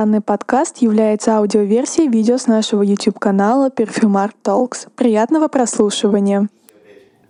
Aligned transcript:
Данный 0.00 0.22
подкаст 0.22 0.78
является 0.78 1.36
аудиоверсией 1.36 2.08
видео 2.08 2.38
с 2.38 2.46
нашего 2.46 2.80
YouTube-канала 2.80 3.68
Perfumart 3.68 4.32
Talks. 4.42 4.88
Приятного 4.96 5.48
прослушивания! 5.48 6.48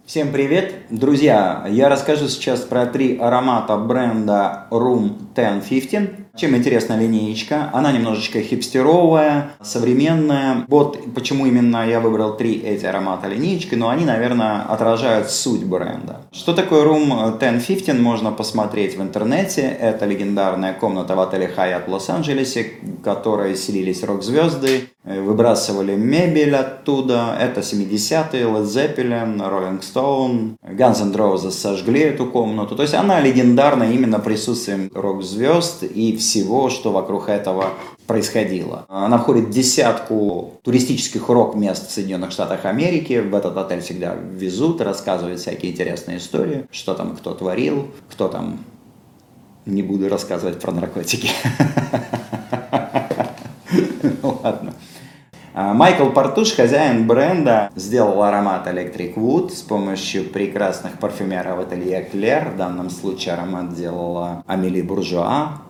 Всем 0.06 0.30
привет! 0.30 0.74
Друзья, 0.88 1.66
я 1.68 1.88
расскажу 1.88 2.28
сейчас 2.28 2.60
про 2.60 2.86
три 2.86 3.18
аромата 3.18 3.76
бренда 3.76 4.68
Room 4.70 5.16
1015. 5.34 6.29
Чем 6.40 6.56
интересна 6.56 6.98
линеечка? 6.98 7.68
Она 7.74 7.92
немножечко 7.92 8.40
хипстеровая, 8.40 9.50
современная. 9.62 10.64
Вот 10.68 11.12
почему 11.14 11.44
именно 11.44 11.86
я 11.86 12.00
выбрал 12.00 12.34
три 12.34 12.54
эти 12.54 12.86
аромата 12.86 13.28
линеечки, 13.28 13.74
но 13.74 13.90
они, 13.90 14.06
наверное, 14.06 14.62
отражают 14.62 15.30
суть 15.30 15.64
бренда. 15.64 16.22
Что 16.32 16.54
такое 16.54 16.86
Room 16.86 17.12
1015, 17.12 18.00
можно 18.00 18.32
посмотреть 18.32 18.96
в 18.96 19.02
интернете. 19.02 19.60
Это 19.80 20.06
легендарная 20.06 20.72
комната 20.72 21.14
в 21.14 21.20
отеле 21.20 21.52
Hyatt 21.54 21.86
в 21.86 21.92
Лос-Анджелесе, 21.92 22.72
в 22.80 23.02
которой 23.02 23.54
селились 23.54 24.02
рок-звезды, 24.02 24.88
выбрасывали 25.04 25.94
мебель 25.94 26.56
оттуда. 26.56 27.36
Это 27.38 27.60
70-е, 27.60 28.44
Led 28.44 28.64
Zeppelin, 28.64 29.36
Rolling 29.36 29.82
Stone, 29.82 30.56
Guns 30.62 31.02
N' 31.02 31.12
Roses 31.12 31.50
сожгли 31.50 32.00
эту 32.00 32.24
комнату. 32.24 32.76
То 32.76 32.82
есть 32.82 32.94
она 32.94 33.20
легендарна 33.20 33.92
именно 33.92 34.20
присутствием 34.20 34.90
рок-звезд 34.94 35.82
и 35.82 36.16
всего, 36.30 36.70
что 36.70 36.92
вокруг 36.92 37.28
этого 37.28 37.70
происходило. 38.06 38.86
Она 38.88 39.18
входит 39.18 39.46
в 39.46 39.50
десятку 39.50 40.54
туристических 40.62 41.28
рок-мест 41.28 41.88
в 41.88 41.92
Соединенных 41.92 42.30
Штатах 42.30 42.64
Америки. 42.64 43.18
В 43.18 43.34
этот 43.34 43.56
отель 43.56 43.80
всегда 43.80 44.14
везут, 44.14 44.80
рассказывают 44.80 45.40
всякие 45.40 45.72
интересные 45.72 46.18
истории, 46.18 46.66
что 46.70 46.94
там 46.94 47.16
кто 47.16 47.34
творил, 47.34 47.88
кто 48.08 48.28
там... 48.28 48.64
Не 49.66 49.82
буду 49.82 50.08
рассказывать 50.08 50.58
про 50.60 50.72
наркотики. 50.72 51.30
Ладно. 54.22 54.74
А, 55.52 55.74
Майкл 55.74 56.10
Портуш, 56.10 56.54
хозяин 56.54 57.06
бренда, 57.06 57.70
сделал 57.76 58.22
аромат 58.22 58.66
Electric 58.66 59.14
Wood 59.14 59.50
с 59.50 59.62
помощью 59.62 60.24
прекрасных 60.24 60.98
парфюмеров 60.98 61.58
ателье 61.58 62.08
Клер. 62.10 62.50
В 62.50 62.56
данном 62.56 62.88
случае 62.88 63.34
аромат 63.34 63.74
делала 63.74 64.42
Амели 64.46 64.80
Буржуа. 64.80 65.69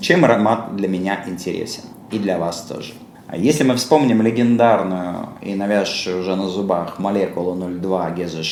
Чем 0.00 0.24
аромат 0.24 0.76
для 0.76 0.88
меня 0.88 1.24
интересен? 1.26 1.84
И 2.10 2.18
для 2.18 2.38
вас 2.38 2.62
тоже. 2.62 2.92
А 3.26 3.36
если 3.36 3.64
мы 3.64 3.76
вспомним 3.76 4.22
легендарную 4.22 5.30
и 5.40 5.54
навязшую 5.54 6.20
уже 6.20 6.36
на 6.36 6.48
зубах 6.48 6.98
молекулу 6.98 7.54
02 7.54 8.10
Геза 8.10 8.42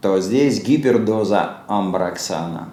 то 0.00 0.20
здесь 0.20 0.62
гипердоза 0.62 1.58
амброксана. 1.66 2.68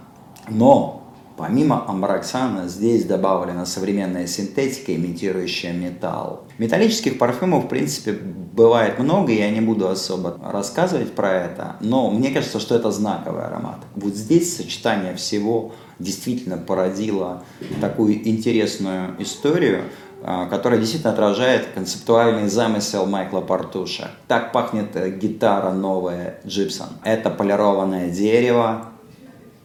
Но 0.47 0.96
Помимо 1.37 1.87
амброксана 1.87 2.67
здесь 2.67 3.05
добавлена 3.05 3.67
современная 3.67 4.25
синтетика, 4.25 4.95
имитирующая 4.95 5.71
металл. 5.71 6.45
Металлических 6.57 7.19
парфюмов, 7.19 7.65
в 7.65 7.67
принципе, 7.67 8.13
бывает 8.13 8.97
много, 8.97 9.31
я 9.31 9.51
не 9.51 9.61
буду 9.61 9.87
особо 9.87 10.39
рассказывать 10.43 11.13
про 11.13 11.31
это, 11.31 11.75
но 11.79 12.09
мне 12.09 12.31
кажется, 12.31 12.59
что 12.59 12.75
это 12.75 12.89
знаковый 12.89 13.45
аромат. 13.45 13.77
Вот 13.95 14.15
здесь 14.15 14.57
сочетание 14.57 15.13
всего 15.15 15.73
действительно 15.99 16.57
породило 16.57 17.43
такую 17.79 18.27
интересную 18.27 19.15
историю, 19.19 19.83
а, 20.23 20.47
которая 20.47 20.79
действительно 20.79 21.13
отражает 21.13 21.67
концептуальный 21.75 22.49
замысел 22.49 23.05
Майкла 23.05 23.41
Портуша. 23.41 24.09
Так 24.27 24.51
пахнет 24.51 24.95
э, 24.95 25.11
гитара 25.11 25.71
новая 25.71 26.39
Джипсон. 26.45 26.87
Это 27.03 27.29
полированное 27.29 28.09
дерево, 28.09 28.87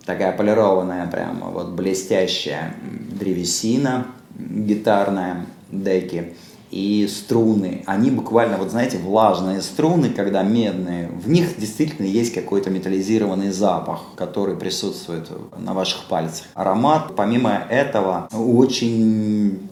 такая 0.04 0.32
полированная 0.32 1.06
прямо, 1.06 1.48
вот 1.48 1.70
блестящая 1.70 2.74
древесина 3.10 4.06
гитарная, 4.38 5.46
деки 5.70 6.34
и 6.70 7.06
струны, 7.06 7.82
они 7.86 8.10
буквально, 8.10 8.56
вот 8.56 8.70
знаете, 8.70 8.96
влажные 8.96 9.60
струны, 9.60 10.08
когда 10.08 10.42
медные, 10.42 11.08
в 11.08 11.28
них 11.28 11.58
действительно 11.58 12.06
есть 12.06 12.32
какой-то 12.32 12.70
металлизированный 12.70 13.50
запах, 13.50 14.00
который 14.16 14.56
присутствует 14.56 15.28
на 15.58 15.74
ваших 15.74 16.04
пальцах. 16.04 16.46
Аромат, 16.54 17.14
помимо 17.14 17.50
этого, 17.68 18.28
очень 18.32 19.68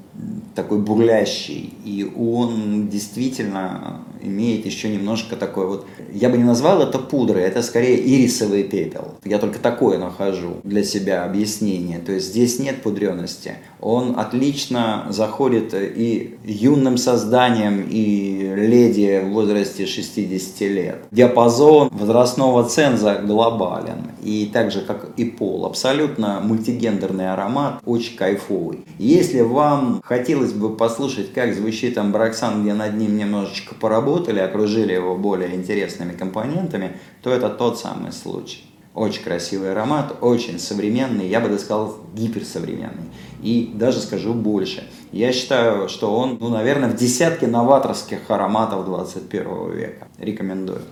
такой 0.55 0.79
бурлящий, 0.79 1.73
и 1.85 2.11
он 2.17 2.89
действительно 2.89 4.01
имеет 4.23 4.67
еще 4.67 4.89
немножко 4.89 5.37
такой 5.37 5.67
вот, 5.67 5.87
я 6.13 6.29
бы 6.29 6.37
не 6.37 6.45
назвал 6.45 6.83
это 6.83 6.99
пудрой, 6.99 7.43
это 7.43 7.63
скорее 7.63 7.99
ирисовый 7.99 8.65
пепел. 8.65 9.15
Я 9.25 9.39
только 9.39 9.59
такое 9.59 9.99
нахожу 9.99 10.57
для 10.65 10.85
себя 10.85 11.25
объяснение. 11.25 11.99
То 11.99 12.13
есть 12.13 12.29
здесь 12.29 12.59
нет 12.59 12.83
пудренности. 12.83 13.55
Он 13.81 14.19
отлично 14.19 15.07
заходит 15.11 15.75
и 15.75 16.37
юным 16.45 16.99
созданием, 16.99 17.87
и 17.89 18.55
леди 18.57 19.23
в 19.25 19.33
возрасте 19.33 19.87
60 19.87 20.61
лет. 20.63 20.99
Диапазон 21.11 21.89
возрастного 21.93 22.65
ценза 22.65 23.23
глобален. 23.25 24.11
И 24.23 24.51
так 24.53 24.71
же, 24.71 24.83
как 24.83 25.11
и 25.17 25.25
пол. 25.25 25.67
Абсолютно 25.67 26.41
мультигендерный 26.41 27.33
аромат, 27.33 27.81
очень 27.85 28.17
кайфовый. 28.17 28.85
Если 28.99 29.41
вам 29.41 30.01
хотелось 30.05 30.53
бы 30.53 30.77
послушать, 30.77 31.33
как 31.33 31.55
звучит 31.55 31.97
амброксан, 31.97 32.63
где 32.63 32.75
над 32.75 32.97
ним 32.97 33.17
немножечко 33.17 33.75
поработать, 33.75 34.11
обработали, 34.11 34.41
окружили 34.41 34.93
его 34.93 35.17
более 35.17 35.55
интересными 35.55 36.13
компонентами, 36.13 36.97
то 37.23 37.31
это 37.31 37.49
тот 37.49 37.79
самый 37.79 38.13
случай. 38.13 38.65
Очень 38.95 39.23
красивый 39.23 39.71
аромат, 39.71 40.17
очень 40.21 40.59
современный, 40.59 41.29
я 41.29 41.41
бы 41.41 41.49
даже 41.49 41.61
сказал 41.61 41.97
гиперсовременный. 42.15 43.09
И 43.43 43.73
даже 43.75 44.01
скажу 44.01 44.35
больше. 44.35 44.83
Я 45.13 45.33
считаю, 45.33 45.89
что 45.89 46.15
он, 46.15 46.39
ну, 46.41 46.49
наверное, 46.49 46.91
в 46.91 46.97
десятке 46.97 47.47
новаторских 47.47 48.19
ароматов 48.29 48.85
21 48.85 49.73
века. 49.73 50.09
Рекомендую. 50.19 50.83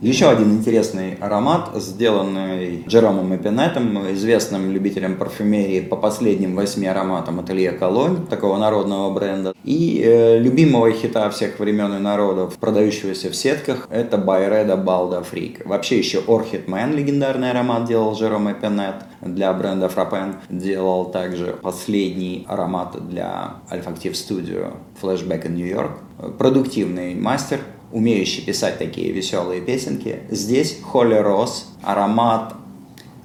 Еще 0.00 0.28
один 0.28 0.52
интересный 0.52 1.14
аромат, 1.20 1.70
сделанный 1.76 2.84
Джеромом 2.86 3.34
Эпинетом, 3.34 4.12
известным 4.12 4.70
любителем 4.72 5.16
парфюмерии 5.16 5.80
по 5.80 5.96
последним 5.96 6.56
восьми 6.56 6.86
ароматам 6.86 7.40
ателье 7.40 7.72
Колонь, 7.72 8.26
такого 8.26 8.58
народного 8.58 9.12
бренда. 9.14 9.54
И 9.64 10.02
э, 10.04 10.38
любимого 10.38 10.90
хита 10.92 11.30
всех 11.30 11.58
времен 11.58 11.94
и 11.96 12.00
народов, 12.00 12.58
продающегося 12.58 13.30
в 13.30 13.36
сетках, 13.36 13.88
это 13.90 14.18
Байреда 14.18 14.76
Балда 14.76 15.22
Фрик. 15.22 15.64
Вообще 15.64 15.98
еще 15.98 16.22
Орхид 16.26 16.68
Мэн, 16.68 16.94
легендарный 16.94 17.50
аромат, 17.50 17.86
делал 17.86 18.14
Джером 18.14 18.50
Эпинет 18.52 18.96
для 19.22 19.52
бренда 19.54 19.88
Фрапен. 19.88 20.36
Делал 20.50 21.06
также 21.06 21.56
последний 21.62 22.44
аромат 22.48 23.08
для 23.08 23.54
Alpha 23.70 23.94
Active 23.94 24.12
Studio 24.12 24.74
Flashback 25.00 25.46
in 25.46 25.54
New 25.54 25.66
York. 25.66 25.92
Продуктивный 26.38 27.14
мастер, 27.14 27.60
умеющий 27.94 28.44
писать 28.44 28.76
такие 28.78 29.12
веселые 29.12 29.60
песенки. 29.60 30.18
Здесь 30.28 30.80
Холли 30.82 31.14
Росс, 31.14 31.68
аромат 31.80 32.54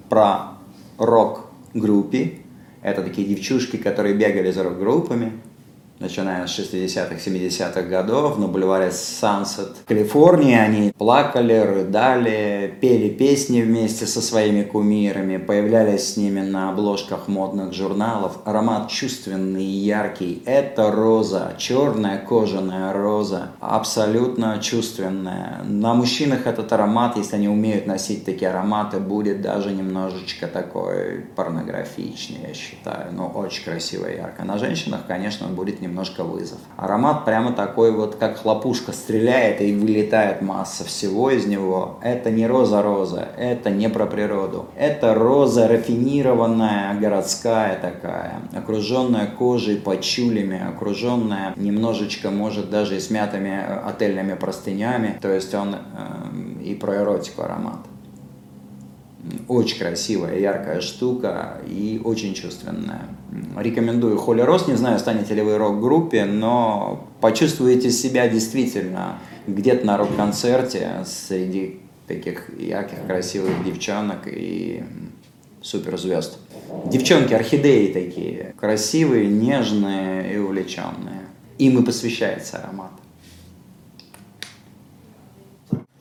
про 0.09 0.59
рок-группе. 0.99 2.33
Это 2.83 3.01
такие 3.01 3.27
девчушки, 3.27 3.77
которые 3.77 4.13
бегали 4.13 4.51
за 4.51 4.63
рок-группами, 4.63 5.33
начиная 5.99 6.47
с 6.47 6.57
60-х, 6.57 7.15
70-х 7.15 7.81
годов 7.83 8.37
на 8.37 8.47
бульваре 8.47 8.91
Сансет 8.91 9.75
Калифорнии. 9.85 10.55
Они 10.55 10.93
плакали, 10.97 11.57
рыдали, 11.57 12.73
пели 12.79 13.09
песни 13.09 13.61
вместе 13.61 14.05
со 14.05 14.21
своими 14.21 14.63
кумирами, 14.63 15.37
появлялись 15.37 16.13
с 16.13 16.17
ними 16.17 16.41
на 16.41 16.69
обложках 16.69 17.27
модных 17.27 17.73
журналов. 17.73 18.39
Аромат 18.45 18.89
чувственный 18.89 19.65
и 19.65 19.67
яркий. 19.67 20.41
Это 20.45 20.91
роза, 20.91 21.53
черная 21.57 22.17
кожаная 22.17 22.93
роза, 22.93 23.51
абсолютно 23.59 24.59
чувственная. 24.61 25.61
На 25.65 25.93
мужчинах 25.93 26.47
этот 26.47 26.71
аромат, 26.71 27.17
если 27.17 27.35
они 27.35 27.49
умеют 27.49 27.87
носить 27.87 28.23
такие 28.25 28.51
ароматы, 28.51 28.99
будет 28.99 29.41
даже 29.41 29.71
немножечко 29.71 30.47
такой 30.47 31.25
порнографичный, 31.35 32.47
я 32.47 32.53
считаю. 32.53 33.11
Но 33.11 33.27
очень 33.27 33.65
красиво 33.65 34.05
и 34.05 34.15
ярко. 34.17 34.45
На 34.45 34.57
женщинах, 34.57 35.01
конечно, 35.05 35.47
он 35.47 35.55
будет 35.55 35.81
немного 35.81 35.88
немножко 35.89 36.23
вызов. 36.23 36.59
Аромат 36.77 37.25
прямо 37.25 37.51
такой 37.51 37.91
вот, 37.91 38.15
как 38.15 38.37
хлопушка 38.37 38.91
стреляет 38.91 39.61
и 39.61 39.75
вылетает 39.75 40.41
масса 40.41 40.83
всего 40.83 41.31
из 41.31 41.45
него. 41.45 41.99
Это 42.01 42.31
не 42.31 42.47
роза-роза, 42.47 43.27
это 43.37 43.69
не 43.69 43.89
про 43.89 44.05
природу. 44.05 44.67
Это 44.77 45.13
роза 45.13 45.67
рафинированная, 45.67 46.97
городская 46.99 47.77
такая, 47.79 48.41
окруженная 48.55 49.27
кожей, 49.27 49.77
почулями, 49.77 50.61
окруженная 50.69 51.53
немножечко, 51.55 52.29
может, 52.29 52.69
даже 52.69 52.97
и 52.97 52.99
смятыми 52.99 53.49
э, 53.49 53.79
отельными 53.89 54.35
простынями. 54.35 55.17
То 55.21 55.31
есть 55.33 55.53
он 55.53 55.75
э, 55.75 56.63
и 56.63 56.75
про 56.75 56.97
эротику 56.97 57.43
аромат. 57.43 57.88
Очень 59.47 59.79
красивая, 59.79 60.39
яркая 60.39 60.81
штука 60.81 61.57
и 61.67 62.01
очень 62.03 62.33
чувственная. 62.33 63.01
Рекомендую 63.57 64.17
Холли 64.17 64.41
Рос. 64.41 64.67
Не 64.67 64.75
знаю, 64.75 64.99
станете 64.99 65.33
ли 65.33 65.41
вы 65.41 65.57
рок-группе, 65.57 66.25
но 66.25 67.07
почувствуете 67.21 67.91
себя 67.91 68.27
действительно 68.27 69.19
где-то 69.47 69.85
на 69.85 69.97
рок-концерте 69.97 71.03
среди 71.05 71.79
таких 72.07 72.49
ярких, 72.59 73.05
красивых 73.05 73.63
девчонок 73.63 74.27
и 74.27 74.83
суперзвезд. 75.61 76.37
Девчонки, 76.85 77.33
орхидеи 77.33 77.93
такие, 77.93 78.53
красивые, 78.59 79.27
нежные 79.27 80.33
и 80.33 80.37
увлеченные. 80.37 81.21
Им 81.57 81.79
и 81.79 81.85
посвящается 81.85 82.57
аромат. 82.57 82.91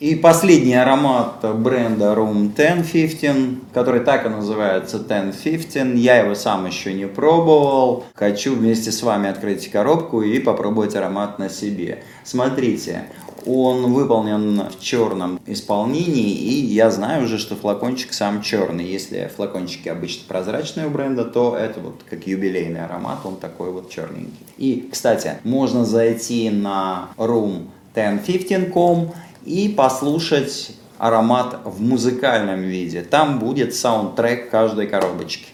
И 0.00 0.14
последний 0.14 0.74
аромат 0.74 1.44
бренда 1.56 2.12
Room 2.12 2.52
1015, 2.52 3.72
который 3.74 3.98
так 4.00 4.26
и 4.26 4.28
называется 4.28 4.98
1015. 4.98 5.98
Я 5.98 6.18
его 6.18 6.36
сам 6.36 6.66
еще 6.66 6.92
не 6.92 7.06
пробовал. 7.06 8.04
Хочу 8.14 8.54
вместе 8.54 8.92
с 8.92 9.02
вами 9.02 9.28
открыть 9.28 9.68
коробку 9.68 10.22
и 10.22 10.38
попробовать 10.38 10.94
аромат 10.94 11.40
на 11.40 11.48
себе. 11.48 12.04
Смотрите, 12.22 13.06
он 13.44 13.92
выполнен 13.92 14.68
в 14.68 14.78
черном 14.80 15.40
исполнении, 15.46 16.30
и 16.30 16.64
я 16.66 16.92
знаю 16.92 17.24
уже, 17.24 17.38
что 17.38 17.56
флакончик 17.56 18.12
сам 18.12 18.40
черный. 18.40 18.84
Если 18.84 19.28
флакончики 19.34 19.88
обычно 19.88 20.28
прозрачные 20.28 20.86
у 20.86 20.90
бренда, 20.90 21.24
то 21.24 21.56
это 21.56 21.80
вот 21.80 22.04
как 22.08 22.24
юбилейный 22.24 22.84
аромат, 22.84 23.18
он 23.24 23.34
такой 23.34 23.72
вот 23.72 23.90
черненький. 23.90 24.46
И, 24.58 24.88
кстати, 24.92 25.38
можно 25.42 25.84
зайти 25.84 26.50
на 26.50 27.08
room1015.com 27.16 29.12
и 29.48 29.68
послушать 29.68 30.72
аромат 30.98 31.60
в 31.64 31.80
музыкальном 31.80 32.60
виде. 32.60 33.02
Там 33.02 33.38
будет 33.38 33.74
саундтрек 33.74 34.50
каждой 34.50 34.86
коробочки. 34.86 35.46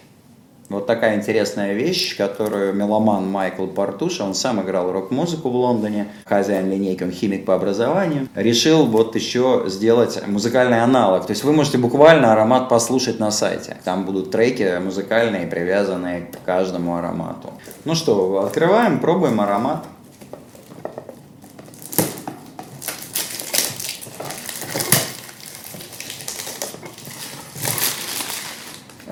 Вот 0.70 0.86
такая 0.86 1.16
интересная 1.16 1.74
вещь, 1.74 2.16
которую 2.16 2.72
меломан 2.72 3.30
Майкл 3.30 3.66
Партуш, 3.66 4.20
он 4.20 4.34
сам 4.34 4.62
играл 4.62 4.90
рок-музыку 4.90 5.50
в 5.50 5.54
Лондоне, 5.54 6.08
хозяин 6.24 6.70
линейки, 6.70 7.04
он 7.04 7.10
химик 7.10 7.44
по 7.44 7.54
образованию, 7.54 8.28
решил 8.34 8.86
вот 8.86 9.14
еще 9.14 9.64
сделать 9.66 10.26
музыкальный 10.26 10.82
аналог. 10.82 11.26
То 11.26 11.32
есть 11.32 11.44
вы 11.44 11.52
можете 11.52 11.76
буквально 11.76 12.32
аромат 12.32 12.70
послушать 12.70 13.20
на 13.20 13.30
сайте. 13.30 13.76
Там 13.84 14.04
будут 14.04 14.30
треки 14.30 14.80
музыкальные, 14.82 15.46
привязанные 15.46 16.22
к 16.22 16.44
каждому 16.46 16.96
аромату. 16.96 17.52
Ну 17.84 17.94
что, 17.94 18.42
открываем, 18.42 19.00
пробуем 19.00 19.42
аромат. 19.42 19.84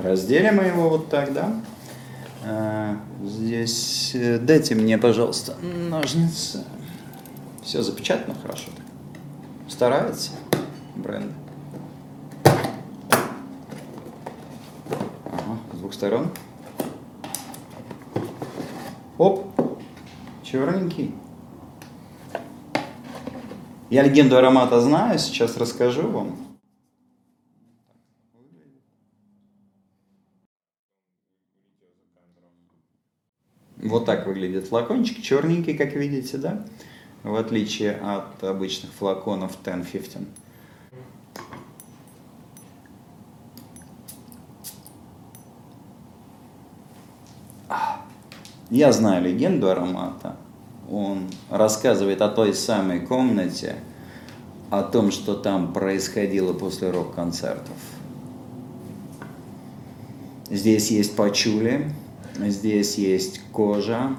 Разделим 0.02 0.60
его 0.64 0.88
вот 0.88 1.08
так, 1.08 1.32
да? 1.32 1.52
А, 2.44 2.96
здесь 3.24 4.10
э, 4.14 4.38
дайте 4.38 4.74
мне, 4.74 4.98
пожалуйста, 4.98 5.54
ножницы. 5.62 6.64
Все 7.62 7.82
запечатано 7.82 8.34
хорошо. 8.42 8.70
Старается 9.68 10.32
бренд. 10.96 11.32
Ага, 15.24 15.58
с 15.72 15.76
двух 15.76 15.94
сторон. 15.94 16.30
Оп, 19.18 19.46
черненький. 20.42 21.14
Я 23.88 24.02
легенду 24.02 24.36
аромата 24.36 24.80
знаю, 24.80 25.18
сейчас 25.20 25.56
расскажу 25.56 26.08
вам. 26.08 26.51
Вот 33.82 34.06
так 34.06 34.26
выглядит 34.26 34.68
флакончик, 34.68 35.20
черненький, 35.20 35.76
как 35.76 35.92
видите, 35.94 36.38
да? 36.38 36.64
В 37.24 37.34
отличие 37.34 37.92
от 37.92 38.42
обычных 38.42 38.92
флаконов 38.92 39.58
10-15. 39.62 40.26
Я 48.70 48.92
знаю 48.92 49.24
легенду 49.24 49.68
аромата. 49.68 50.36
Он 50.90 51.28
рассказывает 51.50 52.22
о 52.22 52.28
той 52.28 52.54
самой 52.54 53.00
комнате, 53.00 53.76
о 54.70 54.82
том, 54.82 55.10
что 55.10 55.34
там 55.34 55.72
происходило 55.72 56.52
после 56.54 56.90
рок-концертов. 56.90 57.76
Здесь 60.50 60.90
есть 60.90 61.16
пачули, 61.16 61.92
Здесь 62.38 62.96
есть 62.96 63.40
кожа, 63.52 64.16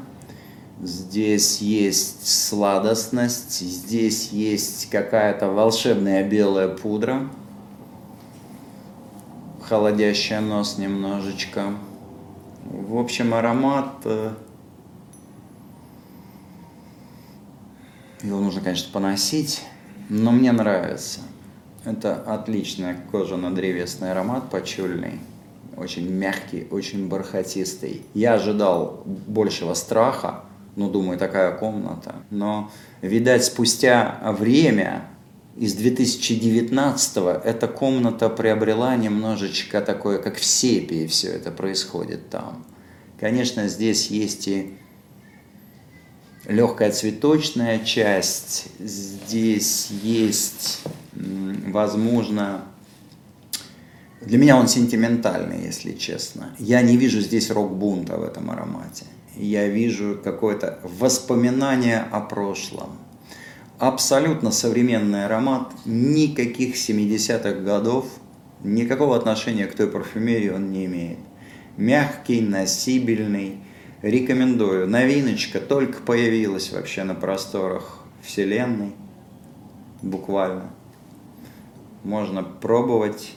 здесь 0.81 1.59
есть 1.59 2.27
сладостность, 2.27 3.59
здесь 3.59 4.29
есть 4.29 4.89
какая-то 4.89 5.49
волшебная 5.49 6.27
белая 6.27 6.67
пудра, 6.67 7.27
холодящая 9.61 10.41
нос 10.41 10.77
немножечко. 10.77 11.73
В 12.65 12.97
общем, 12.97 13.33
аромат... 13.33 13.93
Э, 14.05 14.33
его 18.21 18.39
нужно, 18.39 18.61
конечно, 18.61 18.91
поносить, 18.93 19.61
но 20.07 20.31
мне 20.31 20.51
нравится. 20.51 21.21
Это 21.83 22.15
отличная 22.15 22.97
кожано-древесный 23.11 24.11
аромат, 24.11 24.49
почульный 24.49 25.19
очень 25.77 26.09
мягкий, 26.09 26.67
очень 26.69 27.07
бархатистый. 27.07 28.01
Я 28.13 28.35
ожидал 28.35 29.03
большего 29.05 29.73
страха, 29.73 30.45
ну, 30.75 30.89
думаю, 30.89 31.19
такая 31.19 31.55
комната. 31.55 32.15
Но, 32.29 32.71
видать, 33.01 33.43
спустя 33.43 34.19
время, 34.37 35.05
из 35.55 35.75
2019-го, 35.77 37.29
эта 37.29 37.67
комната 37.67 38.29
приобрела 38.29 38.95
немножечко 38.95 39.81
такое, 39.81 40.17
как 40.17 40.37
в 40.37 40.43
сепии 40.43 41.05
все 41.05 41.29
это 41.29 41.51
происходит 41.51 42.29
там. 42.29 42.65
Конечно, 43.19 43.67
здесь 43.67 44.07
есть 44.07 44.47
и 44.47 44.73
легкая 46.47 46.91
цветочная 46.91 47.79
часть, 47.79 48.67
здесь 48.79 49.89
есть, 50.01 50.81
возможно, 51.13 52.65
для 54.25 54.37
меня 54.37 54.57
он 54.57 54.67
сентиментальный, 54.67 55.65
если 55.65 55.91
честно. 55.91 56.55
Я 56.57 56.81
не 56.81 56.97
вижу 56.97 57.19
здесь 57.19 57.51
рок-бунта 57.51 58.17
в 58.17 58.23
этом 58.23 58.51
аромате. 58.51 59.05
Я 59.35 59.67
вижу 59.67 60.19
какое-то 60.23 60.79
воспоминание 60.83 62.05
о 62.11 62.21
прошлом. 62.21 62.89
Абсолютно 63.79 64.51
современный 64.51 65.25
аромат, 65.25 65.71
никаких 65.85 66.75
70-х 66.75 67.61
годов, 67.61 68.05
никакого 68.63 69.17
отношения 69.17 69.65
к 69.65 69.75
той 69.75 69.87
парфюмерии 69.87 70.49
он 70.49 70.71
не 70.71 70.85
имеет. 70.85 71.19
Мягкий, 71.75 72.41
носибельный, 72.41 73.57
рекомендую. 74.01 74.87
Новиночка 74.87 75.59
только 75.59 76.01
появилась 76.01 76.71
вообще 76.71 77.03
на 77.03 77.15
просторах 77.15 78.03
вселенной, 78.21 78.93
буквально. 80.01 80.69
Можно 82.03 82.43
пробовать 82.43 83.33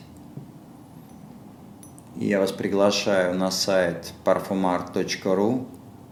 я 2.25 2.41
вас 2.41 2.53
приглашаю 2.53 3.35
на 3.35 3.51
сайт 3.51 4.13
parfumart.ru. 4.25 5.67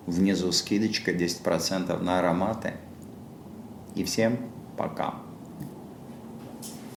Внизу 0.07 0.53
скидочка 0.53 1.13
10% 1.13 1.99
на 2.03 2.19
ароматы. 2.19 2.75
И 3.95 4.05
всем 4.05 4.39
пока. 4.77 5.24